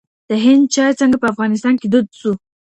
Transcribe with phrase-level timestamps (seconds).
[0.29, 2.31] د هند چای څنګه په افغانستان کي دود سو؟